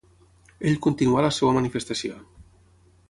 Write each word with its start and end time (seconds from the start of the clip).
Ell 0.69 0.79
continuà 0.85 1.25
la 1.25 1.31
seva 1.41 1.53
manifestació. 1.59 2.17